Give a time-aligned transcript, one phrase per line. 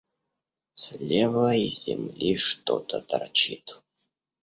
[0.73, 3.83] Слева из земли что-то торчит.